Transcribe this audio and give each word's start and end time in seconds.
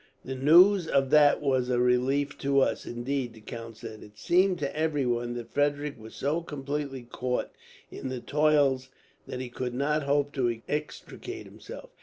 "The 0.25 0.33
news 0.33 0.87
of 0.87 1.11
that 1.11 1.41
was 1.43 1.69
a 1.69 1.79
relief 1.79 2.35
to 2.39 2.59
us, 2.59 2.87
indeed," 2.87 3.35
the 3.35 3.39
count 3.39 3.77
said. 3.77 4.01
"It 4.01 4.17
seemed 4.17 4.57
to 4.57 4.75
everyone 4.75 5.35
that 5.35 5.51
Frederick 5.51 5.99
was 6.01 6.15
so 6.15 6.41
completely 6.41 7.03
caught 7.03 7.51
in 7.91 8.09
the 8.09 8.19
toils 8.19 8.89
that 9.27 9.39
he 9.41 9.49
could 9.49 9.75
not 9.75 10.01
hope 10.01 10.33
to 10.33 10.59
extricate 10.67 11.45
himself. 11.45 11.91